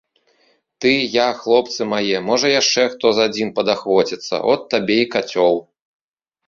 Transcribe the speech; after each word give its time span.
Ты, 0.85 0.93
я, 1.15 1.25
хлопцы 1.41 1.81
мае, 1.93 2.17
можа, 2.31 2.47
яшчэ 2.61 2.83
хто 2.95 3.05
з 3.19 3.31
адзін 3.31 3.55
падахвоціцца, 3.61 4.35
от 4.55 4.61
табе 4.75 4.97
і 5.05 5.09
кацёл. 5.17 5.55